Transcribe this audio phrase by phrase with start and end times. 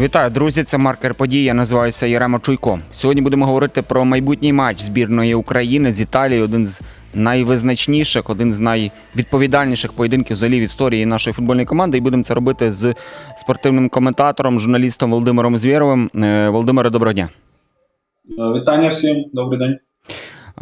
[0.00, 0.64] Вітаю, друзі!
[0.64, 1.44] Це маркер подій.
[1.44, 2.78] Я називаюся Єрема Чуйко.
[2.92, 6.44] Сьогодні будемо говорити про майбутній матч збірної України з Італією.
[6.44, 6.80] Один з
[7.14, 11.98] найвизначніших, один з найвідповідальніших поєдинків взагалі в історії нашої футбольної команди.
[11.98, 12.94] І будемо це робити з
[13.36, 16.10] спортивним коментатором, журналістом Володимиром Звєровим.
[16.14, 17.28] Е, Володимире, доброго дня.
[18.38, 19.78] Е, вітання всім, добрий день.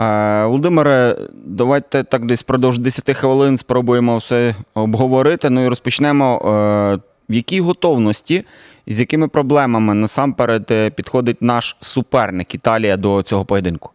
[0.01, 1.17] Е, Володимире,
[1.47, 5.51] давайте так десь впродовж 10 хвилин спробуємо все обговорити.
[5.51, 7.01] Ну і розпочнемо.
[7.31, 8.45] В якій готовності
[8.87, 13.91] і з якими проблемами насамперед е, підходить наш суперник Італія до цього поєдинку?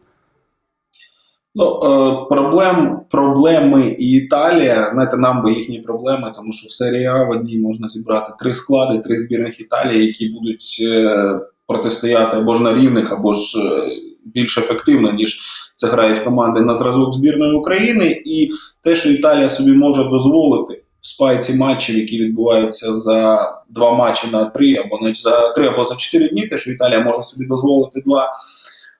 [1.56, 7.06] Ну, е, проблем, проблеми і Італія, знаєте, нам би їхні проблеми, тому що в серії
[7.06, 12.56] А в одній можна зібрати три склади, три збірних Італії, які будуть е, протистояти або
[12.56, 13.60] ж на рівних, або ж
[14.26, 15.42] більш ефективно, ніж
[15.76, 18.22] це грають команди на зразок збірної України.
[18.26, 18.50] І
[18.84, 24.46] те, що Італія собі може дозволити в спайці матчів, які відбуваються за два матчі на
[24.46, 28.02] три або на за три або за чотири дні, те, що Італія може собі дозволити
[28.06, 28.34] два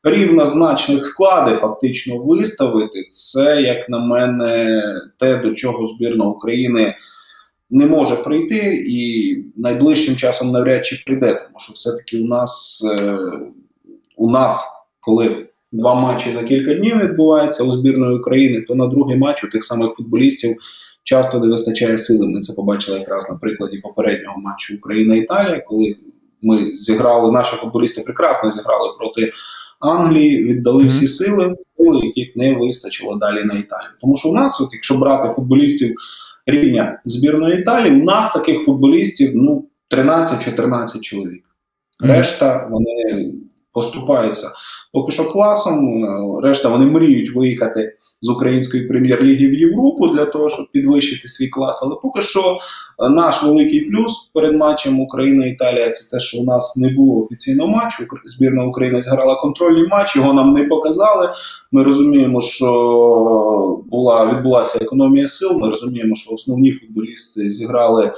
[0.04, 3.08] рівнозначних склади, фактично виставити.
[3.12, 4.82] Це, як на мене,
[5.20, 6.96] те, до чого збірна України.
[7.70, 13.18] Не може прийти і найближчим часом навряд чи прийде, тому що все-таки у нас е,
[14.18, 14.66] у нас,
[15.00, 19.50] коли два матчі за кілька днів відбуваються у збірної України, то на другий матч у
[19.50, 20.58] тих самих футболістів
[21.04, 22.28] часто не вистачає сили.
[22.28, 25.96] Ми це побачили якраз на прикладі попереднього матчу Україна-Італія, коли
[26.42, 29.32] ми зіграли, наші футболісти прекрасно зіграли проти
[29.80, 33.92] Англії, віддали всі сили, сили, яких не вистачило далі на Італію.
[34.02, 35.96] Тому що у нас, от, якщо брати футболістів
[36.46, 41.44] рівня збірної Італії, у нас таких футболістів ну 13-14 чоловік.
[42.00, 43.34] Решта вони
[43.74, 44.48] поступаються
[44.94, 46.06] поки що класом.
[46.06, 51.48] Е, решта вони мріють виїхати з української прем'єр-ліги в Європу для того, щоб підвищити свій
[51.48, 51.84] клас.
[51.86, 56.78] Але поки що е, наш великий плюс перед матчем Україна-Італія це те, що у нас
[56.78, 58.04] не було офіційного матчу.
[58.26, 61.30] Збірна України зіграла контрольний матч, його нам не показали.
[61.72, 62.66] Ми розуміємо, що
[63.92, 65.58] була відбулася економія сил.
[65.58, 68.14] Ми розуміємо, що основні футболісти зіграли.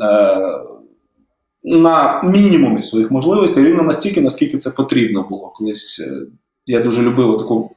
[0.00, 0.38] Е,
[1.64, 5.52] на мінімумі своїх можливостей, рівно настільки, наскільки це потрібно було.
[5.56, 6.26] Колись е,
[6.66, 7.70] я дуже любив таку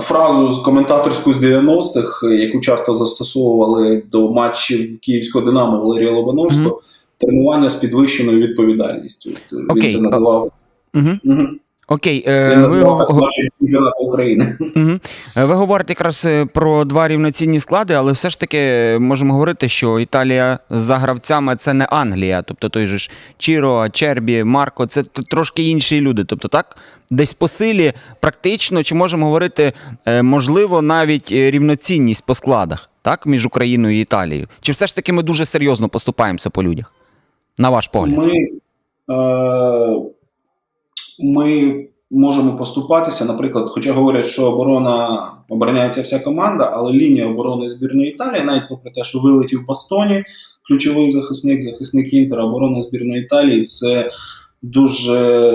[0.00, 6.76] фразу з коментаторську з 90-х, яку часто застосовували до матчів Київського Динамо Валерія Лобановського.
[6.76, 7.18] Mm-hmm.
[7.18, 9.30] Тренування з підвищеною відповідальністю.
[9.30, 9.74] Okay.
[9.74, 10.50] Він це називав.
[10.94, 11.20] Mm-hmm.
[11.24, 11.48] Mm-hmm.
[11.88, 12.82] Окей, е, ви,
[14.00, 14.56] України.
[15.36, 18.58] ви говорите якраз е, про два рівноцінні склади, але все ж таки
[19.00, 22.42] можемо говорити, що Італія за гравцями це не Англія.
[22.42, 26.24] Тобто той же ж Чіро, Чербі, Марко, це трошки інші люди.
[26.24, 26.76] Тобто, так,
[27.10, 29.72] десь по силі практично, чи можемо говорити,
[30.06, 34.48] е, можливо, навіть рівноцінність по складах, так, між Україною і Італією.
[34.60, 36.92] Чи все ж таки ми дуже серйозно поступаємося по людях?
[37.58, 38.18] На ваш погляд?
[38.18, 38.32] Ми,
[39.16, 40.13] е-
[41.18, 41.80] ми
[42.10, 43.24] можемо поступатися.
[43.24, 48.90] Наприклад, хоча говорять, що оборона обороняється вся команда, але лінія оборони збірної Італії, навіть попри
[48.90, 50.24] те, що вилетів Бастоні,
[50.68, 54.10] ключовий захисник, захисник Інтера, оборона збірної Італії це
[54.62, 55.50] дуже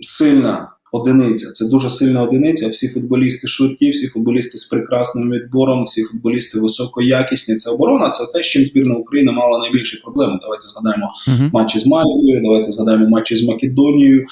[0.00, 0.75] сильна.
[0.96, 2.68] Одиниця, це дуже сильна одиниця.
[2.68, 7.54] Всі футболісти швидкі, всі футболісти з прекрасним відбором, всі футболісти високоякісні.
[7.54, 8.10] Це оборона.
[8.10, 10.38] Це те, з чим збірна України мала найбільші проблеми.
[10.42, 11.50] Давайте згадаємо uh-huh.
[11.52, 14.26] матчі з Мальтою, давайте згадаємо матчі з Македонією.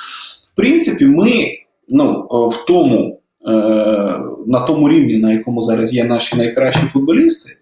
[0.53, 1.49] В принципі, ми
[1.89, 3.53] ну, в тому, е,
[4.47, 7.57] на тому рівні, на якому зараз є наші найкращі футболісти,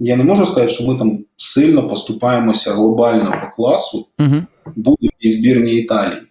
[0.00, 4.42] я не можу сказати, що ми там сильно поступаємося глобально по класу uh-huh.
[4.76, 6.22] будь-якій збірній Італії.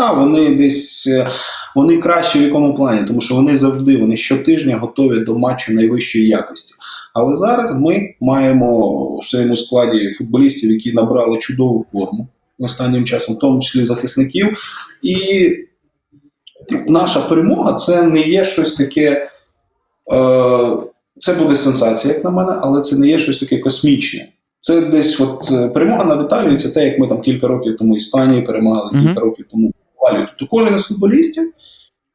[0.00, 1.28] Так, вони десь е,
[1.74, 6.26] вони кращі в якому плані, тому що вони завжди, вони щотижня готові до матчу найвищої
[6.26, 6.74] якості.
[7.14, 12.28] Але зараз ми маємо у своєму складі футболістів, які набрали чудову форму
[12.58, 14.56] останнім часом, в тому числі захисників.
[15.02, 15.16] І
[16.86, 19.30] наша перемога це не є щось таке.
[20.12, 20.76] Е,
[21.18, 24.28] це буде сенсація, як на мене, але це не є щось таке космічне.
[24.60, 27.96] Це десь от е, перемога над Італією, це те, як ми там кілька років тому
[27.96, 29.06] Іспанії перемагали, mm-hmm.
[29.06, 30.28] кілька років тому Італію.
[30.38, 31.52] То кожен із футболістів,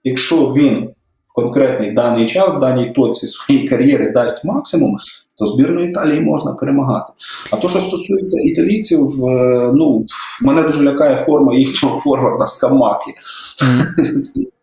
[0.03, 0.89] якщо він
[1.29, 4.97] в конкретний даний час, в даній точці своєї кар'єри дасть максимум,
[5.37, 7.13] то збірної Італії можна перемагати.
[7.51, 10.05] А то, що стосується італійців, е, ну
[10.41, 13.11] мене дуже лякає форма їхнього форварда Скамаки.
[13.59, 14.49] Камаки.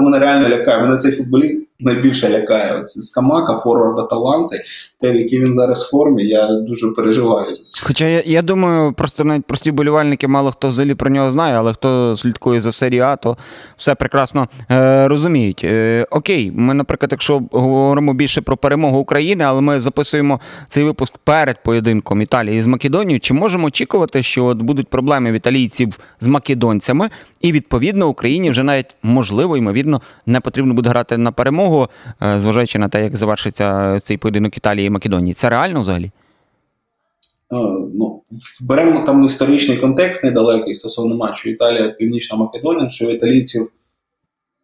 [0.00, 0.82] мене реально лякає.
[0.82, 2.80] Мене цей футболіст найбільше лякає.
[2.80, 4.64] Оце Скамака, форварда таланти,
[5.00, 7.56] те, в якій він зараз в формі, я дуже переживаю.
[7.86, 11.72] Хоча я я думаю, просто навіть прості болівальники, мало хто взагалі про нього знає, але
[11.72, 13.36] хто слідкує за серію А, то
[13.76, 15.60] все прекрасно е, розуміють.
[15.64, 21.18] Е, Окей, ми, наприклад, якщо говоримо більше про перемогу України, але ми записуємо цей випуск
[21.18, 23.20] перед поєдинком Італії з Македонією.
[23.20, 28.62] Чи можемо очікувати, що от будуть проблеми в італійців з македонцями, і відповідно Україні вже
[28.62, 31.88] навіть можливо ймовірно не потрібно буде грати на перемогу,
[32.22, 35.34] е, зважаючи на те, як завершиться цей поєдинок Італії і Македонії.
[35.34, 36.04] Це реально взагалі?
[36.04, 37.56] Е,
[37.94, 38.22] ну,
[38.60, 43.72] Беремо там історичний контекст недалекий стосовно матчу Італія, Північна Македонія, що в італійців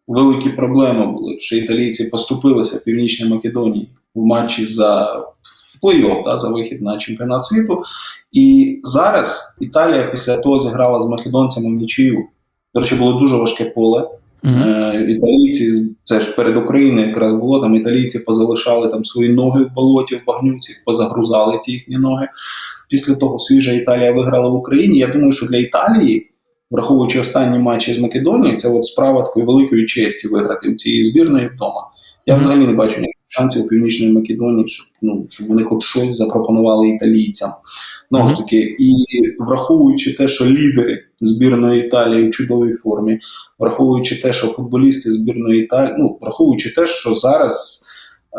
[0.07, 5.23] великі проблеми були, що італійці поступилися в Північній Македонії в матчі за
[5.83, 7.81] плей-офф, да, за вихід на чемпіонат світу.
[8.31, 12.27] І зараз Італія після того зіграла з македонцями в нічию.
[12.73, 14.09] До речі, було дуже важке поле.
[14.43, 15.07] Mm-hmm.
[15.07, 20.15] Італійці, це ж перед Україною якраз було, там італійці позалишали там свої ноги в болоті,
[20.15, 22.27] в багнюці, позагрузали ті їхні ноги.
[22.89, 24.99] Після того свіжа Італія виграла в Україні.
[24.99, 26.31] Я думаю, що для Італії,
[26.71, 31.49] враховуючи останні матчі з Македонією, це от справа такої великої честі виграти в цій збірної
[31.55, 31.87] вдома.
[32.25, 32.39] Я mm-hmm.
[32.39, 36.89] взагалі не бачу ніяких шансів у Північної Македонії, щоб ну, щоб вони хоч щось запропонували
[36.89, 37.49] італійцям.
[38.09, 38.93] Знову ж таки, і
[39.39, 43.19] враховуючи те, що лідери збірної Італії в чудовій формі,
[43.59, 47.85] враховуючи те, що футболісти збірної Італії, ну враховуючи те, що зараз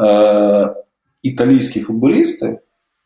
[0.03, 0.75] е,
[1.23, 2.59] італійські футболісти,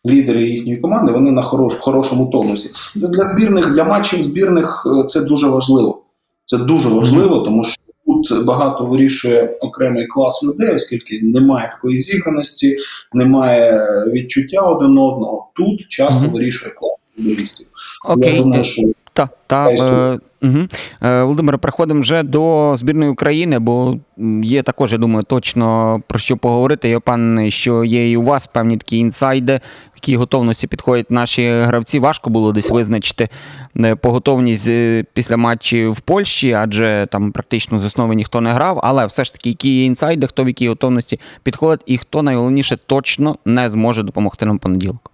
[0.07, 2.71] лідери їхньої команди, вони на хорош, в хорошому тонусі.
[2.97, 6.05] Для збірних, для матчів збірних е, це дуже важливо.
[6.45, 12.77] Це дуже важливо, тому що тут багато вирішує окремий клас людей, оскільки немає такої зіграності,
[13.13, 15.51] немає відчуття один одного.
[15.57, 16.33] Тут часто mm-hmm.
[16.33, 17.67] вирішує клас футболістів.
[18.09, 18.35] Okay.
[18.35, 20.59] Я думаю, що та, та, е, угу.
[21.03, 23.97] е, Володимире, переходимо вже до збірної України, бо
[24.43, 26.89] є також, я думаю, точно про що поговорити.
[26.89, 31.51] Я впевнений, що є і у вас певні такі інсайди, в якій готовності підходять наші
[31.51, 31.99] гравці.
[31.99, 33.29] Важко було десь визначити
[33.77, 34.71] е, по готовність
[35.13, 38.81] після матчів в Польщі, адже там практично з основи ніхто не грав.
[38.83, 42.77] Але все ж таки, які є інсайди, хто в якій готовності підходить, і хто найголовніше
[42.87, 45.12] точно не зможе допомогти нам понеділку.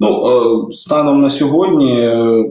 [0.00, 2.44] Ну, е, станом на сьогодні, е,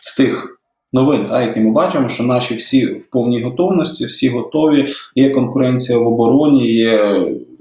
[0.00, 0.58] з тих
[0.92, 4.86] новин, а, які ми бачимо, що наші всі в повній готовності, всі готові.
[5.14, 7.00] Є конкуренція в обороні, є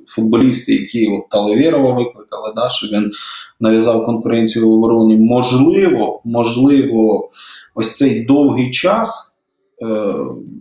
[0.08, 3.12] футболісти, які от Талевєрова викликали, да, що він
[3.60, 5.18] нав'язав конкуренцію в обороні.
[5.18, 7.30] Можливо, можливо,
[7.76, 9.37] ось цей довгий час.
[9.82, 10.14] Е,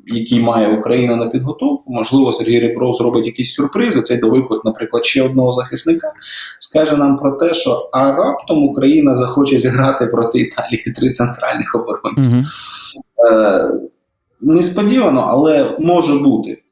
[0.07, 4.03] який має Україна на підготовку, можливо, Сергій Ребров зробить якісь сюрпризи.
[4.03, 6.13] Цей довиклик, наприклад, ще одного захисника,
[6.61, 12.39] скаже нам про те, що а раптом Україна захоче зіграти проти Італії три центральних оборонців.
[12.39, 12.47] Угу.
[13.31, 13.71] Е,
[14.41, 16.63] Несподівано, але може бути.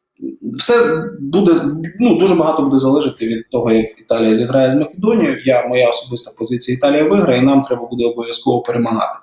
[0.42, 1.52] Все буде
[2.00, 5.42] ну дуже багато буде залежати від того, як Італія зіграє з Македонією.
[5.44, 9.18] Я моя особиста позиція Італія виграє, і нам треба буде обов'язково перемагати.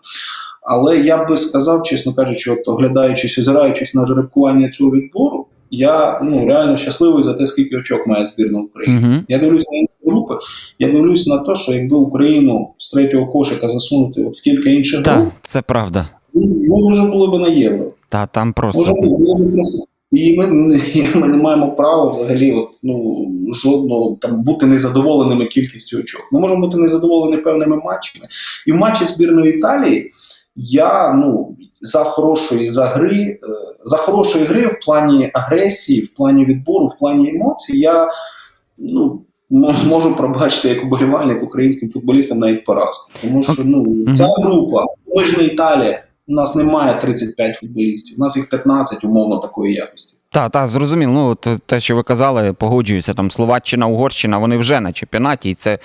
[0.62, 6.46] Але я би сказав, чесно кажучи, от оглядаючись, озираючись на жеребкування цього відбору, я ну
[6.46, 9.08] реально щасливий за те, скільки очок має збірна України.
[9.08, 9.22] Uh-huh.
[9.28, 10.34] Я дивлюсь на інші групи.
[10.80, 15.08] Я дивлюсь на те, що якби Україну з третього кошика засунути от в кілька інших
[15.08, 16.08] груп, це правда.
[16.34, 17.92] Ну, вже було б на євро.
[18.10, 19.78] Та там просто може було б просто.
[20.12, 20.48] І ми
[21.16, 26.22] ми не маємо права взагалі от, ну, жодного там бути незадоволеними кількістю очок.
[26.32, 28.28] Ми можемо бути незадоволені певними матчами.
[28.68, 30.12] І в матчі збірної Італії
[30.56, 33.38] я ну за хорошої за гри, е,
[33.84, 38.12] за хорошої гри в плані агресії, в плані відбору, в плані емоцій, я
[38.78, 39.22] ну.
[39.90, 43.12] Можу пробачити як уболівальник українським футболістам навіть поразку.
[43.22, 44.86] Тому що ну ця група,
[45.16, 49.74] ми ж не Італія, у нас немає 35 футболістів, у нас їх 15 умовно такої
[49.74, 50.22] якості.
[50.34, 51.12] Так, так, зрозуміло.
[51.46, 55.74] Ну, те, що ви казали, погоджуюся, там Словаччина, Угорщина, вони вже на чемпіонаті, і це
[55.74, 55.80] е,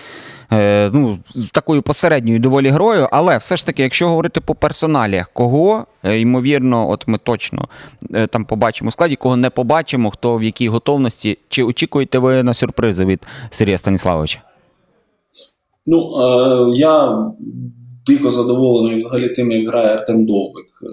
[0.92, 3.08] ну, з такою посередньою доволі грою.
[3.12, 7.68] Але все ж таки, якщо говорити по персоналіях, кого, е, ймовірно, от ми точно
[8.14, 12.54] е, там побачимо складі, кого не побачимо, хто в якій готовності, чи очікуєте ви на
[12.54, 14.40] сюрпризи від Сергія Станіславовича?
[15.86, 17.18] Ну, е, я
[18.06, 20.86] дико задоволений взагалі тим, як грає Артем Довбик е,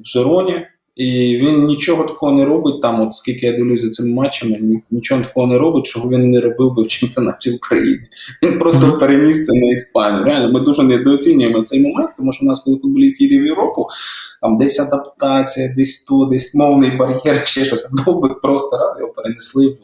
[0.00, 0.66] в Жероні.
[0.96, 5.22] І він нічого такого не робить там, от скільки я дивлюся за цими матчами, нічого
[5.22, 8.08] такого не робить, чого він не робив би в чемпіонаті України.
[8.42, 10.24] Він просто переніс це на Іспанію.
[10.24, 13.86] Реально, ми дуже недооцінюємо цей момент, тому що в нас, коли футболіст їде в Європу,
[14.42, 17.88] там десь адаптація, десь то, десь мовний бар'єр, чи щось.
[18.06, 19.74] Довбик просто раз його перенесли в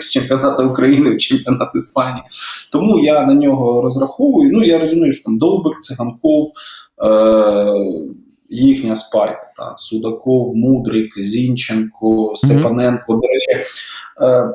[0.00, 2.24] з чемпіонату України в чемпіонат Іспанії.
[2.72, 4.50] Тому я на нього розраховую.
[4.52, 6.48] Ну я розумію, що там Довбик, Циганков.
[7.04, 8.21] Е-
[8.52, 9.52] їхня спайка.
[9.56, 13.12] Та, Судаков, Мудрик, Зінченко, Степаненко.
[13.12, 13.20] Mm-hmm.
[13.20, 13.66] До речі,
[14.22, 14.54] е,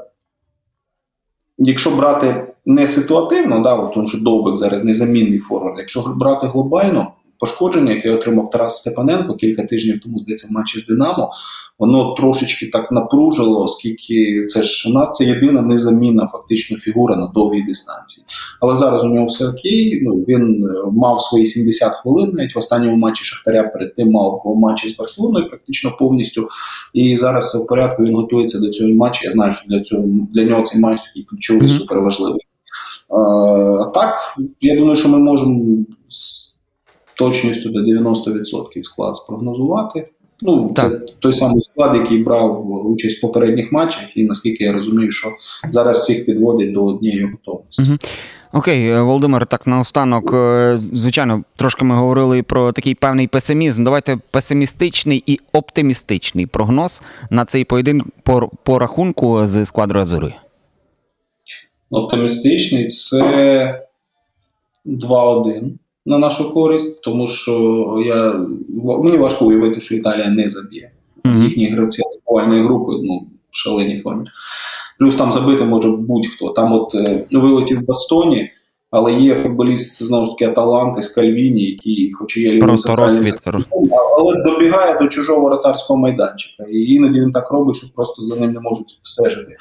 [1.58, 7.92] якщо брати не ситуативно, да, тому що Довбик зараз незамінний форвард, якщо брати глобально, пошкодження,
[7.92, 11.32] яке отримав Тарас Степаненко кілька тижнів тому, здається, в матчі з Динамо,
[11.80, 17.62] воно трошечки так напружило, оскільки це ж нас це єдина незамінна фактично фігура на довгій
[17.62, 18.26] дистанції.
[18.62, 20.02] Але зараз у нього все окей.
[20.04, 24.44] Ну він е, мав свої 70 хвилин, навіть в останньому матчі Шахтаря перед тим мав
[24.46, 26.50] матчі з Барселоною практично повністю.
[26.94, 28.04] І зараз все в порядку.
[28.04, 29.26] Він готується до цього матчу.
[29.26, 30.04] Я знаю, що для цього
[30.34, 31.78] для нього цей матч такий ключовий, mm-hmm.
[31.78, 32.42] суперважливий.
[33.10, 34.16] А, так,
[34.62, 35.86] я думаю, що ми можемо
[37.18, 40.08] точністю до 90% склад спрогнозувати.
[40.42, 40.92] Ну, так.
[40.92, 45.28] це той самий склад, який брав участь в попередніх матчах, і наскільки я розумію, що
[45.70, 47.82] зараз всіх підводять до однієї готовності.
[47.82, 47.98] Угу.
[48.54, 53.84] Окей, е, Володимир, так наостанок, е, звичайно, трошки ми говорили про такий певний песимізм.
[53.84, 60.34] Давайте песимістичний і оптимістичний прогноз на цей поєдинок по, по рахунку з сквадрою Азури.
[61.90, 63.88] Оптимістичний це
[64.86, 65.72] 2-1
[66.08, 67.54] на нашу користь, тому що
[68.06, 68.46] я
[69.04, 70.92] мені важко уявити, що Італія не заб'є.
[71.24, 71.44] Mm-hmm.
[71.44, 74.26] Їхні гравці атакувальної групи ну, в шаленій формі.
[75.00, 76.50] Плюс там забити може будь-хто.
[76.50, 78.52] Там от е, вилетів в Бастоні,
[78.92, 83.36] але є футболіст знову ж таки Аталанти з Кальвіні, який, хоч і є Просто розквіт.
[84.18, 86.64] але добігає до чужого воротарського майданчика.
[86.72, 89.58] І іноді він так робить, що просто за ним не можуть стежити.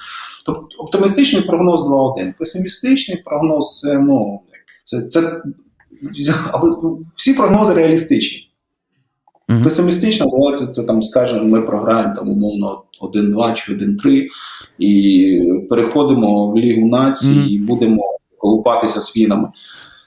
[0.46, 2.32] Тобто оптимістичний прогноз 2-1.
[2.38, 4.40] Песимістичний прогноз це ну,
[4.84, 5.42] це, це
[6.52, 6.72] але
[7.14, 8.42] всі прогнози реалістичні.
[9.48, 9.64] Mm-hmm.
[9.64, 12.82] Песимістично, це, це там, скажемо, ми програємо там умовно
[13.14, 14.26] 1-2 чи 1-3
[14.78, 17.48] і переходимо в Лігу націй mm-hmm.
[17.48, 18.02] і будемо
[18.38, 19.48] колупатися з фінами.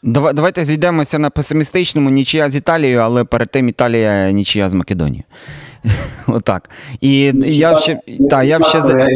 [0.03, 5.23] Давайте зійдемося на песимістичному нічия з Італією, але перед тим Італія нічия з Македонією.
[6.27, 6.69] Отак.
[7.01, 8.79] І я б ще та, я б ще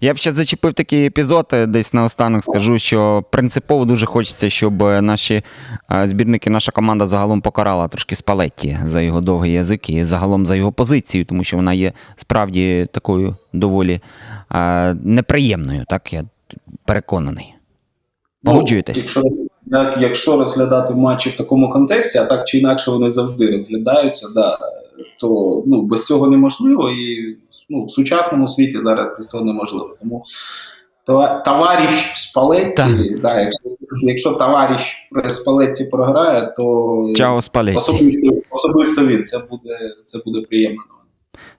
[0.00, 4.82] я б ще зачепив такий епізод, е, десь наостанок скажу, що принципово дуже хочеться, щоб
[4.82, 5.42] наші
[6.04, 10.72] збірники, наша команда загалом покарала трошки Спалетті за його довгий язик і загалом за його
[10.72, 14.00] позицію, тому що вона є справді такою доволі
[14.94, 16.24] неприємною, так я
[16.84, 17.54] переконаний.
[18.42, 18.96] Ну, Погоджуєтесь?
[18.96, 19.22] Ну, якщо
[19.66, 24.58] як, якщо розглядати матчі в такому контексті, а так чи інакше вони завжди розглядаються, да,
[25.20, 27.36] то ну, без цього неможливо, і
[27.70, 29.96] ну, в сучасному світі зараз без цього неможливо.
[30.00, 30.24] Тому
[31.44, 33.70] товариш Спалетті, да, якщо,
[34.02, 34.96] якщо товариш
[35.28, 37.94] Спалетті програє, то Чао, особисто
[38.50, 40.82] особисто він це буде, це буде приємно.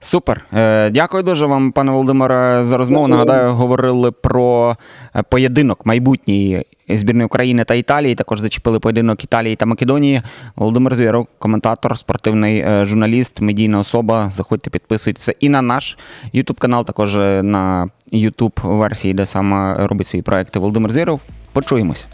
[0.00, 0.44] Супер.
[0.52, 3.08] Е, дякую дуже вам, пане Володимире, за розмову.
[3.08, 4.76] Нагадаю, говорили про
[5.16, 8.14] е, поєдинок майбутній збірної України та Італії.
[8.14, 10.22] Також зачепили поєдинок Італії та Македонії.
[10.56, 14.30] Володимир Звіров, коментатор, спортивний е, журналіст, медійна особа.
[14.30, 15.98] Заходьте, підписуйтеся і на наш
[16.32, 20.58] Ютуб канал, також на Ютуб версії, де саме робить свої проекти.
[20.58, 21.20] Володимир Звіров.
[21.52, 22.06] Почуємось.